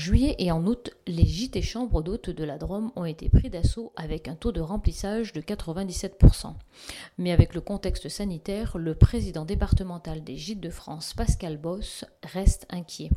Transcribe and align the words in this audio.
Juillet 0.00 0.34
et 0.38 0.50
en 0.50 0.66
août, 0.66 0.90
les 1.06 1.26
gîtes 1.26 1.54
et 1.54 1.62
chambres 1.62 2.02
d'hôtes 2.02 2.30
de 2.30 2.42
la 2.42 2.58
Drôme 2.58 2.90
ont 2.96 3.04
été 3.04 3.28
pris 3.28 3.50
d'assaut 3.50 3.92
avec 3.94 4.26
un 4.26 4.34
taux 4.34 4.50
de 4.50 4.60
remplissage 4.60 5.32
de 5.32 5.40
97%. 5.40 6.54
Mais 7.18 7.30
avec 7.30 7.54
le 7.54 7.60
contexte 7.60 8.08
sanitaire, 8.08 8.78
le 8.78 8.94
président 8.94 9.44
départemental 9.44 10.24
des 10.24 10.36
gîtes 10.36 10.60
de 10.60 10.70
France, 10.70 11.14
Pascal 11.14 11.58
Boss, 11.58 12.04
reste 12.24 12.66
inquiet. 12.70 13.10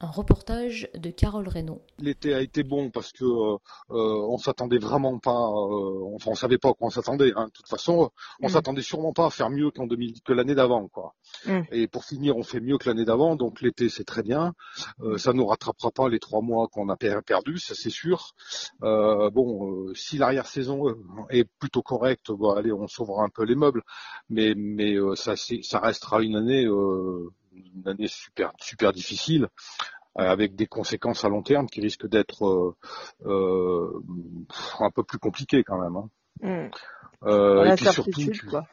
Un 0.00 0.08
reportage 0.10 0.88
de 0.94 1.10
Carole 1.10 1.48
Reynaud. 1.48 1.80
L'été 1.98 2.34
a 2.34 2.40
été 2.40 2.62
bon 2.62 2.90
parce 2.90 3.12
que 3.12 3.24
euh, 3.24 3.56
euh, 3.90 4.26
on 4.28 4.38
s'attendait 4.38 4.78
vraiment 4.78 5.18
pas, 5.18 5.30
euh, 5.30 6.14
enfin 6.14 6.32
on 6.32 6.34
savait 6.34 6.58
pas 6.58 6.70
à 6.70 6.72
quoi 6.74 6.88
on 6.88 6.90
s'attendait. 6.90 7.32
Hein. 7.36 7.46
De 7.46 7.50
toute 7.50 7.68
façon, 7.68 8.10
on 8.40 8.46
Mm. 8.46 8.50
s'attendait 8.50 8.82
sûrement 8.82 9.12
pas 9.12 9.26
à 9.26 9.30
faire 9.30 9.50
mieux 9.50 9.70
qu'en 9.70 9.86
2000, 9.86 10.20
que 10.22 10.32
l'année 10.32 10.54
d'avant, 10.54 10.88
quoi. 10.88 11.14
Mm. 11.46 11.60
Et 11.72 11.86
pour 11.88 12.04
finir, 12.04 12.36
on 12.36 12.42
fait 12.42 12.60
mieux 12.60 12.76
que 12.78 12.88
l'année 12.88 13.04
d'avant, 13.04 13.36
donc 13.36 13.60
l'été 13.60 13.88
c'est 13.88 14.04
très 14.04 14.22
bien. 14.22 14.52
Euh, 15.00 15.16
ça 15.18 15.32
nous 15.32 15.46
rattrapera 15.46 15.90
pas 15.90 16.08
les 16.08 16.18
trois 16.18 16.40
mois 16.42 16.68
qu'on 16.68 16.88
a 16.88 16.96
per- 16.96 17.20
perdus, 17.24 17.58
ça 17.58 17.74
c'est 17.74 17.90
sûr. 17.90 18.34
Euh, 18.82 19.30
bon, 19.30 19.70
euh, 19.88 19.94
si 19.94 20.18
l'arrière-saison 20.18 20.94
est 21.30 21.48
plutôt 21.58 21.82
correcte, 21.82 22.30
bon, 22.30 22.50
allez, 22.50 22.72
on 22.72 22.86
sauvera 22.88 23.24
un 23.24 23.28
peu 23.30 23.44
les 23.44 23.54
meubles, 23.54 23.82
mais 24.28 24.54
mais 24.56 24.94
euh, 24.94 25.14
ça 25.14 25.36
c'est- 25.36 25.62
ça 25.62 25.78
restera 25.78 26.22
une 26.22 26.36
année 26.36 26.64
euh, 26.66 27.30
une 27.54 27.88
année 27.88 28.08
super 28.08 28.52
super 28.60 28.92
difficile 28.92 29.48
euh, 30.18 30.22
avec 30.22 30.54
des 30.54 30.66
conséquences 30.66 31.24
à 31.24 31.28
long 31.28 31.42
terme 31.42 31.66
qui 31.66 31.80
risquent 31.80 32.08
d'être 32.08 32.46
euh, 32.46 32.76
euh, 33.26 34.00
un 34.80 34.90
peu 34.90 35.02
plus 35.02 35.18
compliquées 35.18 35.64
quand 35.64 35.78
même. 35.78 35.96
hein. 35.96 36.08
Mm. 36.40 36.70
Euh, 37.26 37.64
et 37.64 37.74
puis 37.74 37.86
surtout, 37.86 38.30
quoi. 38.48 38.66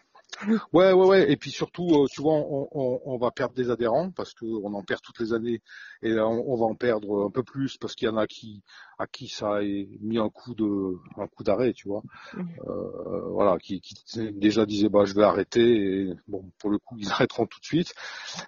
Ouais, 0.74 0.92
ouais, 0.92 1.08
ouais. 1.08 1.32
Et 1.32 1.38
puis 1.38 1.52
surtout, 1.52 1.88
euh, 2.04 2.08
souvent, 2.08 2.46
on, 2.50 2.68
on, 2.72 3.02
on 3.06 3.18
va 3.18 3.32
perdre 3.32 3.54
des 3.54 3.70
adhérents 3.70 4.12
parce 4.12 4.34
qu'on 4.34 4.74
en 4.74 4.84
perd 4.84 5.02
toutes 5.02 5.20
les 5.20 5.34
années, 5.34 5.62
et 6.02 6.10
là, 6.10 6.28
on, 6.28 6.44
on 6.48 6.56
va 6.56 6.66
en 6.66 6.76
perdre 6.76 7.26
un 7.26 7.30
peu 7.30 7.44
plus 7.44 7.78
parce 7.78 7.96
qu'il 7.96 8.08
y 8.08 8.12
en 8.12 8.18
a 8.18 8.28
qui, 8.28 8.64
à 8.98 9.08
qui 9.08 9.28
ça 9.28 9.58
a 9.58 9.62
mis 9.62 10.20
un 10.20 10.30
coup 10.30 10.54
de, 10.54 10.98
un 11.18 11.28
coup 11.28 11.44
d'arrêt, 11.44 11.74
tu 11.74 11.88
vois. 11.88 12.04
Euh, 12.36 13.30
voilà, 13.30 13.58
qui, 13.58 13.82
qui 13.82 13.96
déjà 14.34 14.66
disaient, 14.66 14.90
bah, 14.90 15.06
je 15.06 15.14
vais 15.14 15.24
arrêter. 15.24 15.62
Et 15.62 16.14
bon, 16.28 16.52
pour 16.60 16.70
le 16.70 16.78
coup, 16.78 16.98
ils 16.98 17.10
arrêteront 17.12 17.46
tout 17.46 17.60
de 17.60 17.66
suite. 17.66 17.94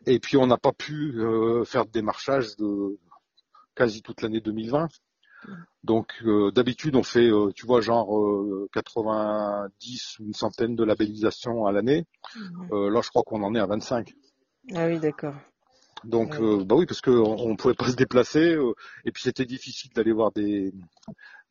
Et 0.05 0.19
puis, 0.19 0.37
on 0.37 0.47
n'a 0.47 0.57
pas 0.57 0.73
pu 0.73 1.13
euh, 1.19 1.63
faire 1.65 1.85
de 1.85 1.91
démarchage 1.91 2.55
de 2.57 2.97
quasi 3.75 4.01
toute 4.01 4.21
l'année 4.21 4.41
2020. 4.41 4.87
Donc 5.83 6.13
euh, 6.25 6.51
d'habitude 6.51 6.95
on 6.95 7.03
fait, 7.03 7.29
euh, 7.29 7.51
tu 7.53 7.65
vois, 7.65 7.81
genre 7.81 8.17
euh, 8.17 8.69
90 8.73 10.19
ou 10.19 10.25
une 10.25 10.33
centaine 10.33 10.75
de 10.75 10.83
labellisations 10.83 11.65
à 11.65 11.71
l'année. 11.71 12.05
Mhm. 12.35 12.69
Euh, 12.71 12.89
là 12.89 13.01
je 13.03 13.09
crois 13.09 13.23
qu'on 13.23 13.43
en 13.43 13.53
est 13.53 13.59
à 13.59 13.65
25. 13.65 14.13
Ah 14.75 14.87
oui, 14.87 14.99
d'accord. 14.99 15.35
Donc 16.05 16.39
Ouais. 16.39 16.41
euh, 16.41 16.63
bah 16.65 16.75
oui 16.75 16.85
parce 16.85 17.01
que 17.01 17.11
on, 17.11 17.37
on 17.39 17.55
pouvait 17.55 17.73
pas 17.73 17.89
se 17.89 17.95
déplacer 17.95 18.55
euh, 18.55 18.73
et 19.05 19.11
puis 19.11 19.23
c'était 19.23 19.45
difficile 19.45 19.91
d'aller 19.93 20.11
voir 20.11 20.31
des 20.31 20.73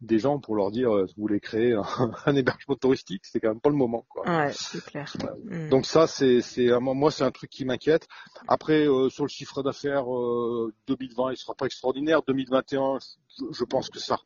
des 0.03 0.19
gens 0.19 0.39
pour 0.39 0.55
leur 0.57 0.71
dire 0.71 0.95
euh, 0.95 1.07
vous 1.17 1.23
voulez 1.23 1.41
créer 1.41 1.73
un, 1.75 1.83
un 2.27 2.37
hébergement 2.37 2.75
touristique, 2.77 3.23
c'est 3.25 3.41
quand 3.41 3.49
même 3.49 3.61
pas 3.61 3.71
le 3.71 3.77
moment 3.77 4.05
quoi. 4.09 4.29
Ouais, 4.29 4.53
c'est 4.53 4.85
clair. 4.85 5.11
Mm. 5.45 5.69
Donc 5.71 5.87
ça, 5.87 6.07
c'est, 6.07 6.41
c'est 6.43 6.71
un- 6.71 6.81
moi, 6.81 7.11
c'est 7.11 7.25
un 7.25 7.31
truc 7.31 7.49
qui 7.51 7.65
m'inquiète. 7.65 8.07
Après, 8.49 8.87
euh, 8.87 9.09
sur 9.09 9.25
le 9.25 9.29
chiffre 9.31 9.63
d'affaires, 9.63 10.13
euh, 10.13 10.75
2020, 10.89 11.31
il 11.33 11.37
sera 11.37 11.55
pas 11.55 11.67
extraordinaire. 11.67 12.23
2021, 12.27 12.99
je, 13.39 13.45
je 13.53 13.65
pense 13.65 13.89
que 13.89 13.99
ça. 13.99 14.19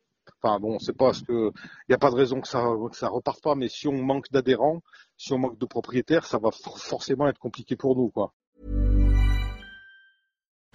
Enfin 0.43 0.59
bon, 0.59 0.77
c'est 0.79 0.97
pas 0.97 1.13
ce 1.13 1.23
que. 1.23 1.51
Il 1.87 1.89
n'y 1.89 1.95
a 1.95 1.97
pas 1.99 2.09
de 2.11 2.15
raison 2.15 2.41
que 2.41 2.47
ça, 2.47 2.61
que 2.91 2.97
ça 2.97 3.07
reparte 3.07 3.41
pas. 3.41 3.55
Mais 3.55 3.69
si 3.69 3.87
on 3.87 3.93
manque 4.03 4.29
d'adhérents, 4.31 4.81
si 5.15 5.31
on 5.33 5.37
manque 5.37 5.57
de 5.57 5.65
propriétaires, 5.65 6.25
ça 6.25 6.37
va 6.37 6.51
for- 6.51 6.79
forcément 6.79 7.27
être 7.27 7.39
compliqué 7.39 7.75
pour 7.75 7.95
nous, 7.95 8.09
quoi. 8.09 8.33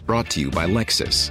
Brought 0.07 0.29
to 0.31 0.41
you 0.41 0.51
by 0.51 0.67
Lexus. 0.67 1.31